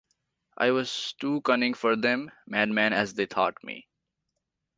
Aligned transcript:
I 0.57 0.71
was 0.71 1.13
too 1.19 1.41
cunning 1.41 1.75
for 1.75 1.95
them, 1.95 2.31
madman 2.47 2.91
as 2.91 3.13
they 3.13 3.27
thought 3.27 3.63
me. 3.63 3.87